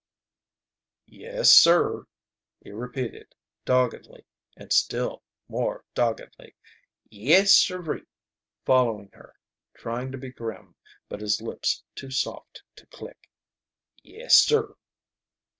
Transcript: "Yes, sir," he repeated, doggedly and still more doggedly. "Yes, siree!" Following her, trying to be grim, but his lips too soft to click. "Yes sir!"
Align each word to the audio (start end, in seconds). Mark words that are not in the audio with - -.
"Yes, 1.05 1.51
sir," 1.53 2.07
he 2.59 2.71
repeated, 2.71 3.35
doggedly 3.65 4.25
and 4.57 4.73
still 4.73 5.21
more 5.47 5.83
doggedly. 5.93 6.55
"Yes, 7.11 7.53
siree!" 7.53 8.07
Following 8.65 9.11
her, 9.13 9.35
trying 9.75 10.11
to 10.11 10.17
be 10.17 10.31
grim, 10.31 10.73
but 11.07 11.21
his 11.21 11.39
lips 11.39 11.83
too 11.93 12.09
soft 12.09 12.63
to 12.77 12.87
click. 12.87 13.29
"Yes 14.01 14.35
sir!" 14.37 14.75